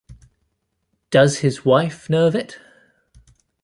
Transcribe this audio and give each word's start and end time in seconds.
Does 1.11 1.41
his 1.41 1.63
wife 1.63 2.09
know 2.09 2.25
of 2.25 2.33
it? 2.33 2.57